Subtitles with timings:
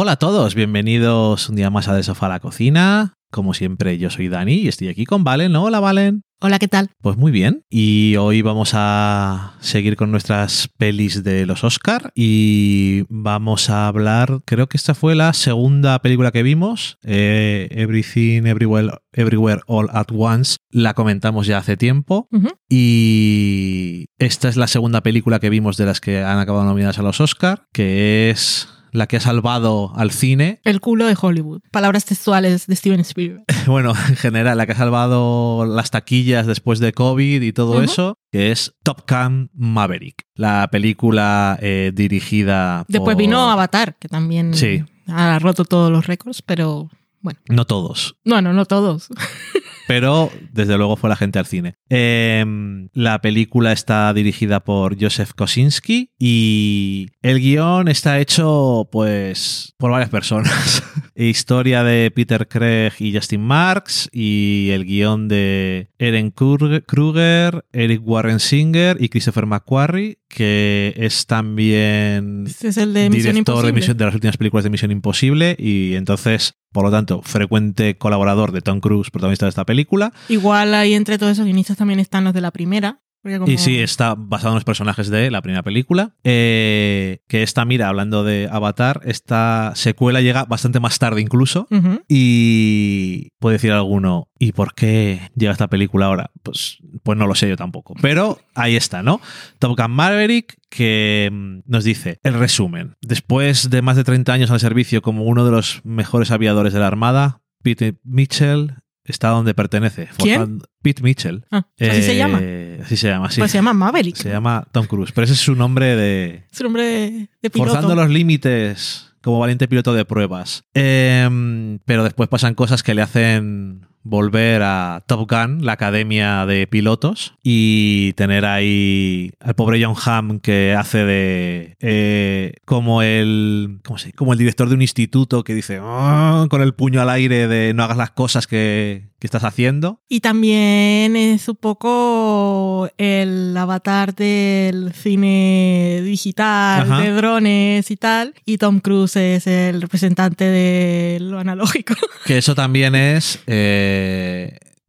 [0.00, 3.14] Hola a todos, bienvenidos un día más a De Sofá a la Cocina.
[3.32, 5.56] Como siempre, yo soy Dani y estoy aquí con Valen.
[5.56, 6.22] Hola, Valen.
[6.38, 6.90] Hola, ¿qué tal?
[7.02, 7.64] Pues muy bien.
[7.68, 14.38] Y hoy vamos a seguir con nuestras pelis de los Oscar y vamos a hablar,
[14.44, 20.12] creo que esta fue la segunda película que vimos, eh, Everything Everywhere, Everywhere All at
[20.12, 20.58] Once.
[20.70, 22.28] La comentamos ya hace tiempo
[22.68, 27.02] y esta es la segunda película que vimos de las que han acabado nominadas a
[27.02, 31.60] los Oscar, que es la que ha salvado al cine El culo de Hollywood.
[31.70, 33.44] Palabras textuales de Steven Spielberg.
[33.66, 38.18] bueno, en general, la que ha salvado las taquillas después de COVID y todo eso,
[38.30, 44.52] que es Top Gun Maverick, la película eh, dirigida Después por- vino Avatar, que también
[44.54, 44.84] Sí.
[45.06, 47.40] ha roto todos los récords, pero bueno.
[47.48, 49.08] No todos, Bueno, no todos.
[49.88, 51.74] pero desde luego fue la gente al cine.
[51.90, 52.44] Eh,
[52.92, 60.10] la película está dirigida por Joseph Kosinski y el guion está hecho pues por varias
[60.10, 60.82] personas.
[61.16, 68.02] Historia de Peter Craig y Justin Marks y el guion de Eren Krug- Kruger, Eric
[68.04, 73.72] Warren Singer y Christopher McQuarrie, que es también Este es el de director de.
[73.72, 78.52] Misión- de las últimas películas de Misión Imposible y entonces, por lo tanto, frecuente colaborador
[78.52, 80.12] de Tom Cruise, protagonista de esta película.
[80.28, 83.00] Igual ahí entre todos esos guionistas también están los de la primera.
[83.38, 86.14] Como- Y sí, está basado en los personajes de la primera película.
[86.24, 91.66] Eh, que esta, mira, hablando de Avatar, esta secuela llega bastante más tarde incluso.
[92.08, 96.30] Y puede decir alguno, ¿y por qué llega esta película ahora?
[96.42, 97.94] Pues, pues no lo sé yo tampoco.
[98.00, 99.20] Pero ahí está, ¿no?
[99.58, 102.96] Top Gun Maverick, que mm, nos dice el resumen.
[103.00, 106.80] Después de más de 30 años al servicio como uno de los mejores aviadores de
[106.80, 108.74] la Armada, Pete Mitchell
[109.12, 110.08] está donde pertenece.
[110.18, 110.60] ¿Quién?
[110.82, 111.44] Pete Mitchell.
[111.50, 112.40] Ah, así se Eh, llama.
[112.84, 113.40] Así se llama, sí.
[113.40, 114.16] Pues se llama Maverick.
[114.16, 117.50] Se llama Tom Cruise, pero ese es su nombre de, Es un nombre de, de
[117.50, 117.70] piloto.
[117.72, 120.64] Forzando los límites como valiente piloto de pruebas.
[120.74, 126.66] Em, pero después pasan cosas que le hacen volver a Top Gun, la academia de
[126.66, 133.98] pilotos, y tener ahí al pobre John Hamm que hace de eh, como el ¿cómo
[133.98, 137.48] se- como el director de un instituto que dice "Ah", con el puño al aire
[137.48, 140.00] de no hagas las cosas que, que estás haciendo.
[140.08, 147.00] Y también es un poco el avatar del cine digital, Ajá.
[147.00, 148.34] de drones y tal.
[148.44, 151.94] Y Tom Cruise es el representante de lo analógico.
[152.24, 153.97] Que eso también es eh,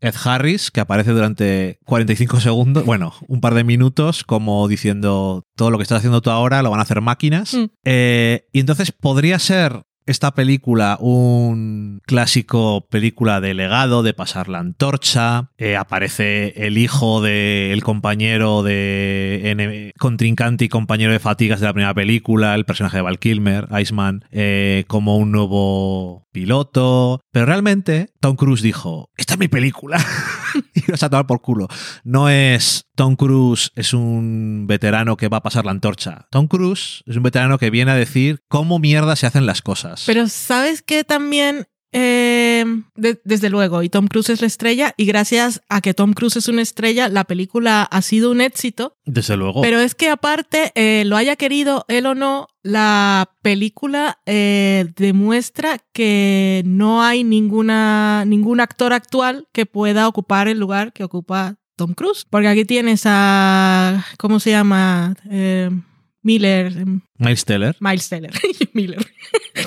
[0.01, 5.71] Ed Harris, que aparece durante 45 segundos, bueno, un par de minutos, como diciendo todo
[5.71, 7.53] lo que estás haciendo tú ahora lo van a hacer máquinas.
[7.53, 7.65] Mm.
[7.83, 14.59] Eh, y entonces podría ser esta película un clásico película de legado, de pasar la
[14.59, 15.51] antorcha.
[15.57, 21.93] Eh, aparece el hijo del compañero de contrincante y compañero de fatigas de la primera
[21.93, 27.21] película, el personaje de Val Kilmer, Iceman, eh, como un nuevo piloto.
[27.31, 30.03] Pero realmente Tom Cruise dijo, esta es mi película.
[30.73, 31.67] y vas a tomar por culo.
[32.03, 36.27] No es Tom Cruise es un veterano que va a pasar la antorcha.
[36.31, 39.98] Tom Cruise es un veterano que viene a decir cómo mierda se hacen las cosas.
[40.05, 42.63] Pero sabes que también, eh,
[42.95, 46.35] de- desde luego, y Tom Cruise es la estrella, y gracias a que Tom Cruise
[46.37, 48.95] es una estrella, la película ha sido un éxito.
[49.05, 49.61] Desde luego.
[49.61, 55.79] Pero es que aparte, eh, lo haya querido él o no, la película eh, demuestra
[55.93, 61.93] que no hay ninguna, ningún actor actual que pueda ocupar el lugar que ocupa Tom
[61.93, 62.25] Cruise.
[62.29, 65.15] Porque aquí tienes a, ¿cómo se llama?
[65.31, 65.71] Eh,
[66.21, 67.75] Miller, em, Miles Teller.
[67.79, 68.31] Miles Teller,
[68.73, 69.05] Miller,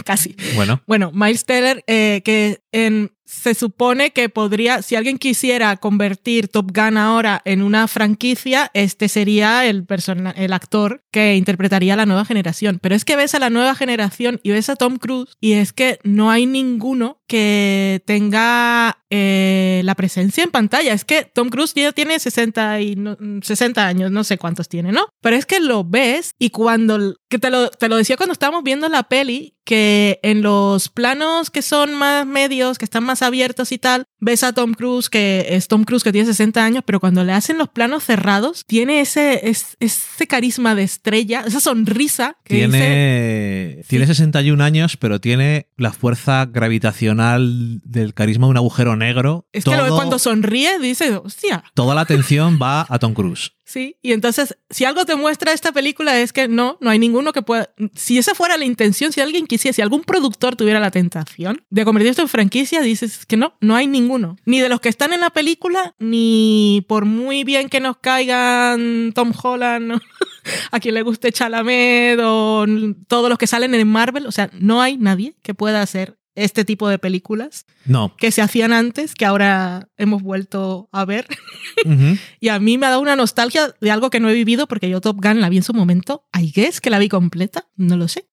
[0.04, 0.34] casi.
[0.54, 6.48] Bueno, Bueno, Miles Teller, eh, que en- se supone que podría, si alguien quisiera convertir
[6.48, 11.96] Top Gun ahora en una franquicia, este sería el, persona, el actor que interpretaría a
[11.96, 12.78] la nueva generación.
[12.82, 15.72] Pero es que ves a la nueva generación y ves a Tom Cruise y es
[15.72, 20.92] que no hay ninguno que tenga eh, la presencia en pantalla.
[20.92, 24.92] Es que Tom Cruise ya tiene 60, y no- 60 años, no sé cuántos tiene,
[24.92, 25.06] ¿no?
[25.22, 28.62] Pero es que lo ves y cuando, que te lo, te lo decía cuando estábamos
[28.62, 33.70] viendo la peli, que en los planos que son más medios, que están más abiertos
[33.72, 37.00] y tal, ves a Tom Cruise, que es Tom Cruise que tiene 60 años, pero
[37.00, 42.36] cuando le hacen los planos cerrados, tiene ese, es- ese carisma de estrella, esa sonrisa
[42.44, 42.68] que dice...
[42.70, 49.46] tiene, tiene 61 años, pero tiene la fuerza gravitacional del carisma de un agujero negro.
[49.52, 53.52] Es que lo Todo- cuando sonríe, dice, hostia, Toda la atención va a Tom Cruise.
[53.72, 57.32] Sí, y entonces, si algo te muestra esta película es que no, no hay ninguno
[57.32, 57.70] que pueda.
[57.94, 61.86] Si esa fuera la intención, si alguien quisiera, si algún productor tuviera la tentación de
[61.86, 64.36] convertir esto en franquicia, dices que no, no hay ninguno.
[64.44, 69.14] Ni de los que están en la película, ni por muy bien que nos caigan
[69.14, 70.02] Tom Holland,
[70.70, 72.66] a quien le guste Chalamet o
[73.08, 74.26] todos los que salen en Marvel.
[74.26, 78.14] O sea, no hay nadie que pueda hacer este tipo de películas No.
[78.16, 81.26] que se hacían antes, que ahora hemos vuelto a ver.
[82.40, 84.88] Y a mí me ha dado una nostalgia de algo que no he vivido porque
[84.88, 86.24] yo Top Gun la vi en su momento.
[86.38, 88.26] I guess que la vi completa, no lo sé.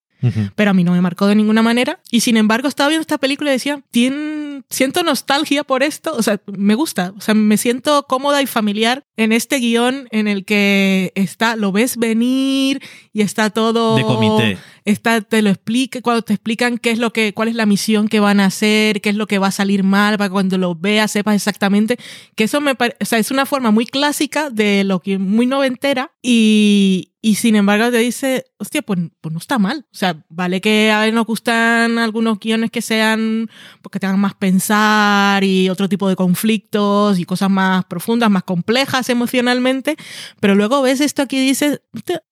[0.55, 2.01] Pero a mí no me marcó de ninguna manera.
[2.11, 6.13] Y sin embargo estaba viendo esta película y decía, "Tien- siento nostalgia por esto.
[6.13, 7.13] O sea, me gusta.
[7.17, 11.71] O sea, me siento cómoda y familiar en este guion en el que está, lo
[11.71, 12.81] ves venir
[13.13, 13.95] y está todo...
[13.95, 14.57] De comité.
[14.89, 18.07] Está, te lo explica, cuando te explican qué es lo que, cuál es la misión
[18.07, 20.75] que van a hacer, qué es lo que va a salir mal, para cuando lo
[20.75, 21.97] veas sepas exactamente.
[22.35, 25.45] Que eso me parece, o sea, es una forma muy clásica de lo que muy
[25.45, 29.85] noventera y, y sin embargo te dice, hostia, pues, pues no está mal.
[29.91, 33.49] O sea, vale que a ver nos gustan algunos guiones que sean,
[33.81, 39.09] porque tengan más pensar y otro tipo de conflictos y cosas más profundas, más complejas
[39.09, 39.97] emocionalmente,
[40.39, 41.81] pero luego ves esto aquí y dices,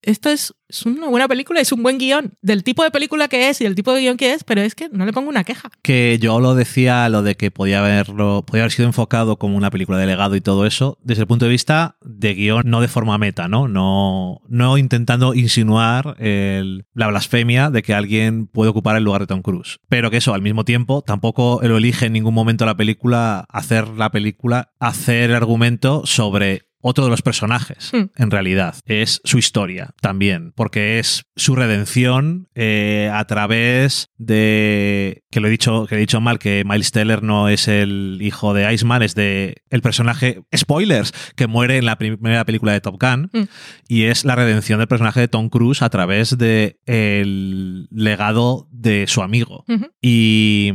[0.01, 3.49] esto es, es una buena película, es un buen guion, del tipo de película que
[3.49, 5.43] es y del tipo de guion que es, pero es que no le pongo una
[5.43, 5.69] queja.
[5.81, 9.71] Que yo lo decía, lo de que podía haberlo, podía haber sido enfocado como una
[9.71, 12.87] película de legado y todo eso, desde el punto de vista de guion, no de
[12.87, 13.67] forma meta, ¿no?
[13.67, 19.27] No, no intentando insinuar el- la blasfemia de que alguien puede ocupar el lugar de
[19.27, 19.79] Tom Cruise.
[19.89, 23.87] Pero que eso, al mismo tiempo, tampoco lo elige en ningún momento la película, hacer
[23.89, 28.05] la película, hacer el argumento sobre otro de los personajes, Hmm.
[28.15, 28.75] en realidad.
[28.85, 35.23] Es su historia también, porque es su redención eh, a través de.
[35.31, 38.53] Que lo he dicho, que he dicho mal, que Miles Teller no es el hijo
[38.53, 40.41] de Iceman, es de el personaje.
[40.55, 43.29] Spoilers, que muere en la primera película de Top Gun.
[43.33, 43.43] Hmm.
[43.87, 49.07] Y es la redención del personaje de Tom Cruise a través de el legado de
[49.07, 49.65] su amigo.
[50.01, 50.71] Y,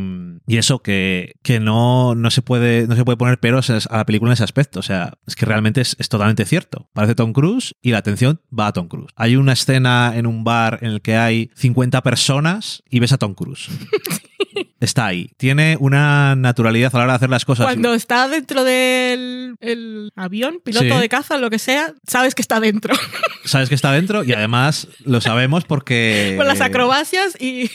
[0.46, 4.06] y eso que, que no, no, se puede, no se puede poner peros a la
[4.06, 4.80] película en ese aspecto.
[4.80, 6.88] O sea, es que realmente es, es totalmente cierto.
[6.92, 9.12] Parece Tom Cruise y la atención va a Tom Cruise.
[9.16, 13.18] Hay una escena en un bar en el que hay 50 personas y ves a
[13.18, 13.68] Tom Cruise.
[14.80, 15.30] Está ahí.
[15.36, 17.66] Tiene una naturalidad a la hora de hacer las cosas.
[17.66, 21.00] Cuando está dentro del el avión, piloto Sí.
[21.00, 22.94] de caza, lo que sea, sabes que está dentro.
[23.44, 26.34] Sabes que está dentro y además lo sabemos porque...
[26.38, 27.70] Con las acrobacias y...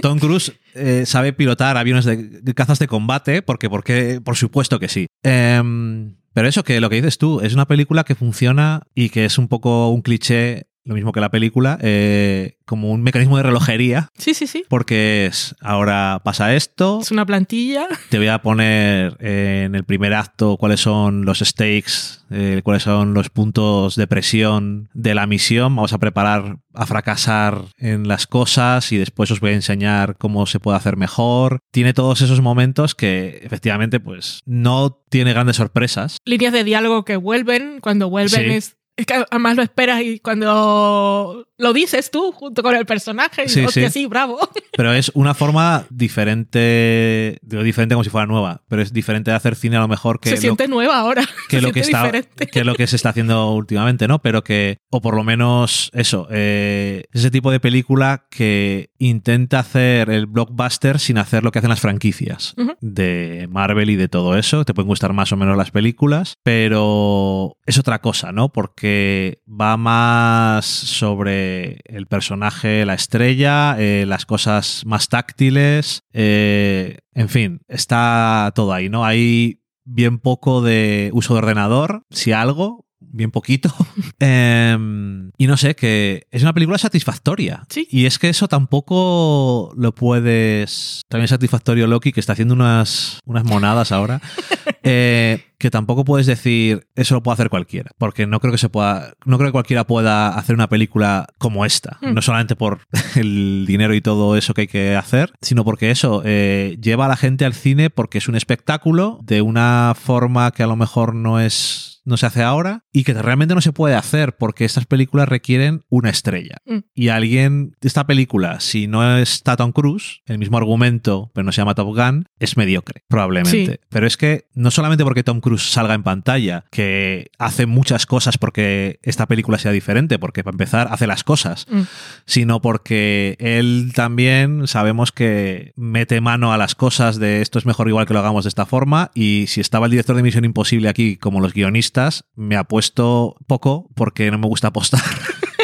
[0.00, 4.78] Tom Cruise eh, sabe pilotar aviones de, de cazas de combate, porque, porque por supuesto
[4.78, 5.06] que sí.
[5.22, 9.24] Em, pero eso, que lo que dices tú, es una película que funciona y que
[9.24, 13.42] es un poco un cliché, lo mismo que la película, eh, como un mecanismo de
[13.44, 14.64] relojería, Sí, sí, sí.
[14.68, 17.86] porque es, ahora pasa esto, Es una plantilla.
[18.08, 22.84] te voy a poner eh, en el primer acto cuáles son los stakes, eh, cuáles
[22.84, 25.74] son los puntos de presión de la misión.
[25.76, 30.46] Vamos a preparar a fracasar en las cosas y después os voy a enseñar cómo
[30.46, 31.58] se puede hacer mejor.
[31.72, 36.18] Tiene todos esos momentos que efectivamente pues no tiene grandes sorpresas.
[36.24, 37.80] Líneas de diálogo que vuelven.
[37.80, 38.50] Cuando vuelven Sí.
[38.50, 38.76] es...
[38.96, 43.48] Es que además lo esperas y cuando lo dices tú junto con el personaje, y,
[43.48, 44.00] Sí, hostia, sí.
[44.00, 44.38] sí, bravo.
[44.76, 49.36] Pero es una forma diferente, digo diferente como si fuera nueva, pero es diferente de
[49.36, 51.22] hacer cine a lo mejor que Se lo- siente nueva ahora.
[51.48, 52.46] que Se lo que está diferente.
[52.46, 56.26] que lo que se está haciendo últimamente no pero que o por lo menos eso
[56.30, 61.70] eh, ese tipo de película que intenta hacer el blockbuster sin hacer lo que hacen
[61.70, 65.70] las franquicias de Marvel y de todo eso te pueden gustar más o menos las
[65.70, 74.04] películas pero es otra cosa no porque va más sobre el personaje la estrella eh,
[74.06, 79.60] las cosas más táctiles eh, en fin está todo ahí no hay
[79.90, 83.74] bien poco de uso de ordenador, si algo, bien poquito.
[84.20, 87.64] Em, y no sé, que es una película satisfactoria.
[87.68, 87.88] Sí.
[87.90, 91.02] Y es que eso tampoco lo puedes...
[91.08, 94.20] También es satisfactorio Loki, que está haciendo unas, unas monadas ahora.
[94.82, 98.70] eh, que tampoco puedes decir eso lo puede hacer cualquiera, porque no creo que se
[98.70, 102.14] pueda, no creo que cualquiera pueda hacer una película como esta, Mm.
[102.14, 102.80] no solamente por
[103.16, 107.08] el dinero y todo eso que hay que hacer, sino porque eso eh, lleva a
[107.08, 111.14] la gente al cine porque es un espectáculo de una forma que a lo mejor
[111.14, 114.86] no es no se hace ahora y que realmente no se puede hacer porque estas
[114.86, 116.56] películas requieren una estrella.
[116.66, 116.78] Mm.
[116.94, 121.58] Y alguien, esta película, si no está Tom Cruise, el mismo argumento, pero no se
[121.60, 123.72] llama Top Gun, es mediocre, probablemente.
[123.72, 123.80] Sí.
[123.88, 128.38] Pero es que no solamente porque Tom Cruise salga en pantalla, que hace muchas cosas
[128.38, 131.82] porque esta película sea diferente, porque para empezar hace las cosas, Mm.
[132.24, 137.88] sino porque él también sabemos que mete mano a las cosas de esto es mejor
[137.88, 140.88] igual que lo hagamos de esta forma y si estaba el director de Misión Imposible
[140.88, 141.89] aquí como los guionistas
[142.34, 145.00] me apuesto poco porque no me gusta apostar.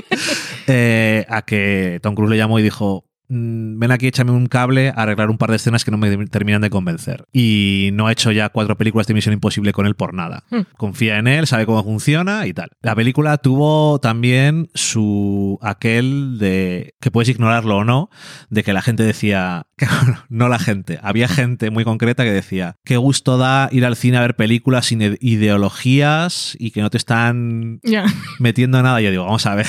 [0.67, 4.89] eh, a que Tom Cruise le llamó y dijo, "Mm, ven aquí, échame un cable
[4.91, 7.25] a arreglar un par de escenas que no me terminan de convencer.
[7.33, 10.45] Y no ha hecho ya cuatro películas de Misión Imposible con él por nada.
[10.51, 10.61] Hmm.
[10.77, 12.71] Confía en él, sabe cómo funciona y tal.
[12.83, 18.11] La película tuvo también su aquel de que puedes ignorarlo o no,
[18.51, 22.33] de que la gente decía, que, bueno, no la gente, había gente muy concreta que
[22.33, 26.81] decía, qué gusto da ir al cine a ver películas sin ide- ideologías y que
[26.83, 28.05] no te están Ya.
[28.39, 29.01] metiendo nada.
[29.01, 29.67] Yo digo, vamos a ver.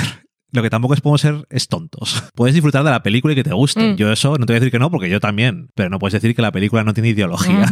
[0.51, 2.23] Lo que tampoco es podemos ser es tontos.
[2.35, 3.93] Puedes disfrutar de la película y que te guste.
[3.93, 3.95] Mm.
[3.97, 5.69] Yo eso no te voy a decir que no, porque yo también.
[5.75, 7.65] Pero no puedes decir que la película no tiene ideología.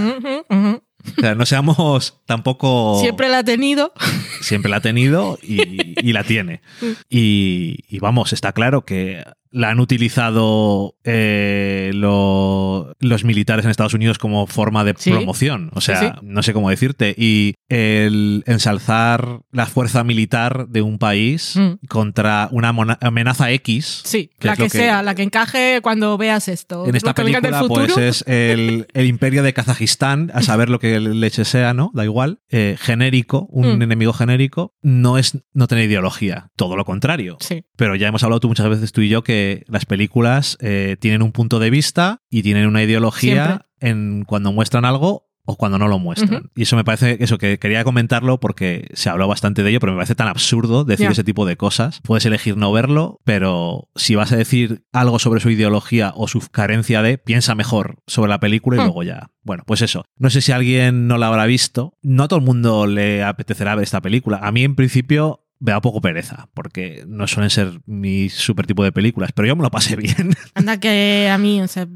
[1.17, 2.99] O sea, no seamos tampoco...
[2.99, 3.93] Siempre la ha tenido.
[4.41, 6.61] Siempre la ha tenido y, y la tiene.
[6.81, 6.91] Mm.
[7.09, 9.23] Y, y vamos, está claro que
[9.55, 15.11] la han utilizado eh, lo- los militares en Estados Unidos como forma de Sí.
[15.11, 15.69] promoción.
[15.73, 17.13] O sea, Sí, no sé cómo decirte.
[17.17, 21.85] Y el ensalzar la fuerza militar de un país Mm.
[21.87, 22.69] contra una
[23.01, 24.01] amenaza X.
[24.03, 26.85] Sí, que la que, sea, la que encaje cuando veas esto.
[26.87, 31.45] En esta película, pues es el, el imperio de Kazajistán, a saber lo que leche
[31.45, 31.91] sea, ¿no?
[31.93, 32.39] Da igual.
[32.49, 33.81] Eh, genérico, un Mm.
[33.83, 37.37] enemigo genérico, no es no tener ideología, todo lo contrario.
[37.39, 37.63] Sí.
[37.77, 41.21] Pero ya hemos hablado tú muchas veces, tú y yo, que las películas eh, tienen
[41.21, 43.65] un punto de vista y tienen una ideología Siempre.
[43.79, 46.49] en cuando muestran algo o cuando no lo muestran.
[46.55, 49.91] Y eso me parece, eso que quería comentarlo porque se habló bastante de ello, pero
[49.93, 51.99] me parece tan absurdo decir ese tipo de cosas.
[52.01, 56.39] Puedes elegir no verlo, pero si vas a decir algo sobre su ideología o su
[56.49, 58.85] carencia de, piensa mejor sobre la película y Hmm.
[58.85, 59.29] luego ya.
[59.43, 60.03] Bueno, pues eso.
[60.17, 61.93] No sé si alguien no la habrá visto.
[62.01, 64.39] No a todo el mundo le apetecerá ver esta película.
[64.41, 68.83] A mí, en principio, me da poco pereza, porque no suelen ser mi super tipo
[68.83, 70.35] de películas, pero yo me lo pasé bien.
[70.53, 71.87] Anda que a mí, o sea,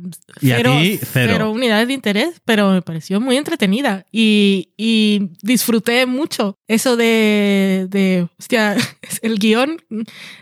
[0.41, 1.51] Y a cero, ti, cero.
[1.51, 8.27] unidades de interés, pero me pareció muy entretenida y, y disfruté mucho eso de, de
[8.37, 8.75] hostia,
[9.21, 9.77] el guion,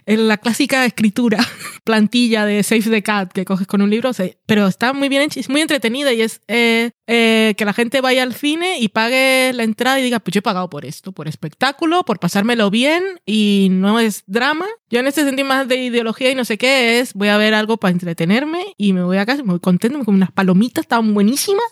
[0.05, 1.39] la clásica escritura,
[1.83, 5.09] plantilla de Save the Cat que coges con un libro, o sea, pero está muy
[5.09, 8.89] bien es muy entretenida y es eh, eh, que la gente vaya al cine y
[8.89, 12.69] pague la entrada y diga, pues yo he pagado por esto, por espectáculo, por pasármelo
[12.69, 14.65] bien y no es drama.
[14.89, 17.53] Yo en este sentido más de ideología y no sé qué es, voy a ver
[17.53, 21.13] algo para entretenerme y me voy a casa, me voy contento, con unas palomitas tan
[21.13, 21.65] buenísimas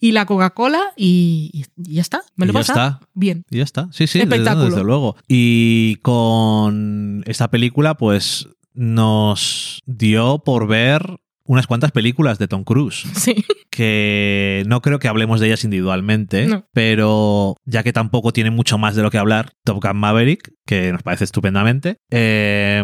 [0.00, 3.00] y la Coca-Cola y, y ya está, me lo Y ya está.
[3.12, 3.44] bien.
[3.50, 3.88] Y ya está.
[3.92, 4.70] Sí, sí, desde, Espectáculo.
[4.70, 5.16] desde luego.
[5.28, 13.04] Y con esta película, pues nos dio por ver unas cuantas películas de Tom Cruise,
[13.14, 16.66] Sí, que no creo que hablemos de ellas individualmente, No.
[16.72, 20.92] pero ya que tampoco tiene mucho más de lo que hablar, Top Gun Maverick, que
[20.92, 21.98] nos parece estupendamente.
[22.10, 22.82] eh,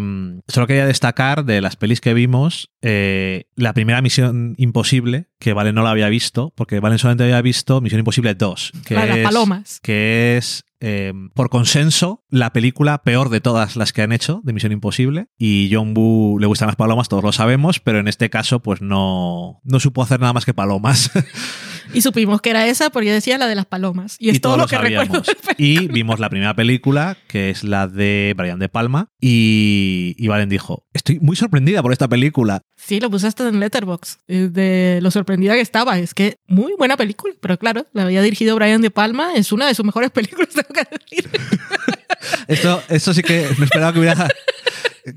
[0.49, 5.73] solo quería destacar de las pelis que vimos, eh, la primera Misión Imposible, que Vale
[5.73, 9.09] no la había visto, porque Vale solamente había visto Misión Imposible 2, que la de
[9.09, 9.81] las es- palomas.
[9.81, 14.53] que es, eh, por consenso, la película peor de todas las que han hecho de
[14.53, 15.29] Misión Imposible.
[15.39, 18.81] Y John Woo le gustan las palomas, todos lo sabemos, pero en este caso, pues
[18.81, 21.11] no, no supo hacer nada más que palomas.
[21.93, 24.17] Y supimos que era esa porque decía la de las palomas.
[24.19, 25.23] Y es y todo lo lo que recuerdo.
[25.57, 30.49] Y vimos la primera película, que es la de Brian De Palma, y, y Valen
[30.49, 32.63] dijo, estoy muy sorprendida por esta película.
[32.77, 35.99] Sí, lo puse hasta en Letterboxd, eh, de lo sorprendida que estaba.
[35.99, 39.67] Es que muy buena película, pero claro, la había dirigido Brian De Palma, es una
[39.67, 41.31] de sus mejores películas, tengo que decir.
[42.49, 44.29] Esto, esto sí que no esperaba que hubiera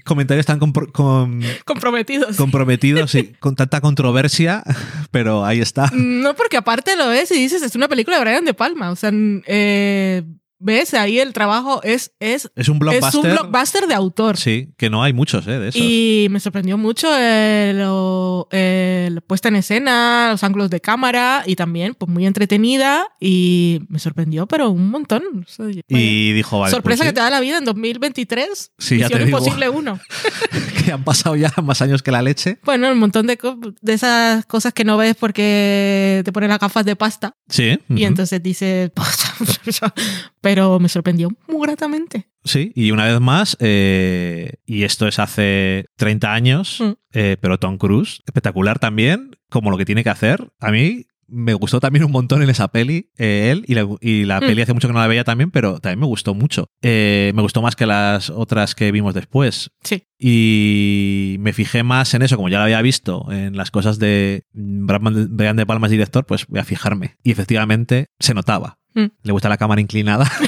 [0.06, 2.38] comentarios tan compro- con- Comprometidos.
[2.38, 4.64] comprometidos y con tanta controversia,
[5.12, 5.90] pero ahí está.
[5.94, 8.92] No, porque aparte lo ves y dices, es una película de Brian De Palma.
[8.92, 10.24] O sea, eh,
[10.64, 13.10] ves ahí el trabajo, es, es, Es un blockbuster.
[13.10, 14.38] es un blockbuster de autor.
[14.38, 15.60] Sí, que no hay muchos ¿eh?
[15.60, 15.82] de esos.
[15.82, 21.56] Y me sorprendió mucho el, o- el puesta en escena, los ángulos de cámara y
[21.56, 25.24] también pues muy entretenida y me sorprendió, pero un montón.
[25.46, 26.72] O sea, Y dijo, vale.
[26.72, 28.72] sorpresa pues que te da la vida en 2023.
[28.78, 29.38] Sí, ya te digo.
[29.38, 30.00] Imposible 1.
[30.94, 32.60] han pasado ya más años que la leche.
[32.64, 33.38] Bueno, un montón de,
[33.82, 37.80] de esas cosas que no ves porque te ponen las gafas de pasta Sí.
[37.90, 38.92] y entonces dices,
[40.42, 42.28] pero me sorprendió muy gratamente.
[42.44, 46.92] Sí, y una vez más, eh, y esto es hace 30 años, Mm.
[47.14, 50.50] eh, pero Tom Cruise, espectacular también, como lo que tiene que hacer.
[50.60, 54.26] A mí me gustó también un montón en esa peli, eh, él, y la, y
[54.26, 54.46] la Mm.
[54.46, 56.68] peli hace mucho que no la veía también, pero también me gustó mucho.
[56.82, 59.72] Eh, me gustó más que las otras que vimos después.
[59.84, 60.04] Sí.
[60.20, 64.44] Y me fijé más en eso, como ya lo había visto, en las cosas de
[64.54, 67.16] Brian De Palma es director, pues voy a fijarme.
[67.24, 68.80] Y efectivamente se notaba.
[68.94, 69.06] Mm.
[69.24, 70.30] Le gusta la cámara inclinada.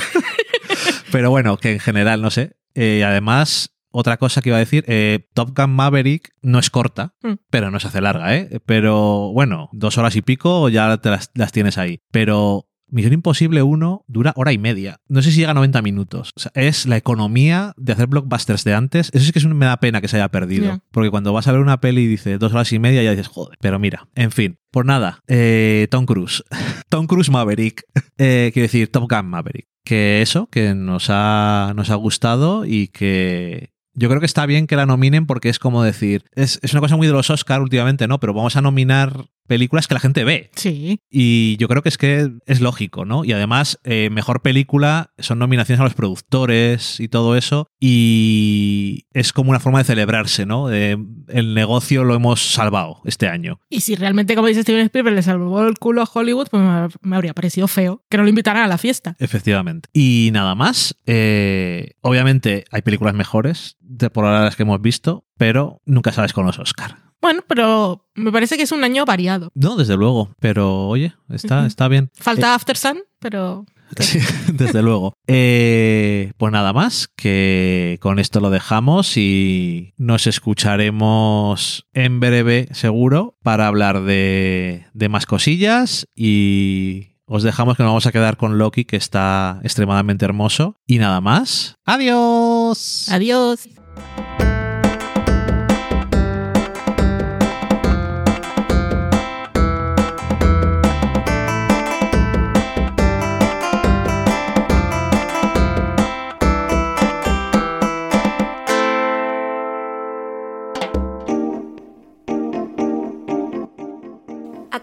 [1.12, 2.58] Pero bueno, que en general, no sé.
[2.74, 7.14] Eh, además, otra cosa que iba a decir, eh, Top Gun Maverick no es corta,
[7.24, 7.34] Mm.
[7.50, 8.60] pero no se hace larga, ¿eh?
[8.66, 12.02] Pero bueno, dos horas y pico ya te las, las tienes ahí.
[12.12, 15.00] Pero Misión Imposible 1 dura hora y media.
[15.08, 16.32] No sé si llega a 90 minutos.
[16.36, 19.10] O sea, es la economía de hacer blockbusters de antes.
[19.12, 20.80] Eso es que es un- me da pena que se haya perdido.
[20.92, 23.28] Porque cuando vas a ver una peli y dice dos horas y media, ya dices,
[23.28, 23.58] joder.
[23.60, 24.60] Pero mira, en fin.
[24.72, 26.44] Pues nada, eh, Tom Cruise.
[26.90, 27.84] Tom Cruise Maverick.
[28.20, 29.68] Eh, quiero decir, Top Gun Maverick.
[29.84, 34.68] Que eso, que nos ha, nos ha gustado y que yo creo que está bien
[34.68, 37.62] que la nominen porque es como decir, es, es una cosa muy de los Oscar
[37.62, 38.20] últimamente, ¿no?
[38.20, 40.50] Pero vamos a nominar películas que la gente ve.
[40.56, 41.00] Sí.
[41.10, 43.26] Y yo creo que es que es lógico, ¿no?
[43.26, 47.68] Y además, eh, mejor película son nominaciones a los productores y todo eso.
[47.80, 50.68] Y es como una forma de celebrarse, ¿no?
[50.68, 50.98] De,
[51.28, 53.60] el negocio lo hemos salvado este año.
[53.70, 56.64] Y si realmente, como dice Steven Spielberg, le salvó el culo a Hollywood, pues
[57.02, 59.16] me, habría parecido feo que no lo invitaran a la fiesta.
[59.20, 59.90] Efectivamente.
[59.94, 60.96] Y nada más.
[61.06, 66.46] eh, obviamente hay películas mejores de por las que hemos visto, pero nunca sabes con
[66.46, 66.98] los Oscar.
[67.22, 69.52] Bueno, pero me parece que es un año variado.
[69.56, 70.30] No, desde luego.
[70.40, 72.12] Pero oye, está, está bien.
[72.14, 73.66] Falta After Sun, pero
[74.00, 74.20] Sí,
[74.54, 75.14] desde luego.
[75.28, 83.38] Eh, pues nada más, que con esto lo dejamos y nos escucharemos en breve, seguro,
[83.44, 88.58] para hablar de, de más cosillas y os dejamos que nos vamos a quedar con
[88.58, 90.78] Loki, que está extremadamente hermoso.
[90.86, 91.76] Y nada más.
[91.86, 93.08] Adiós.
[93.10, 93.68] adiós.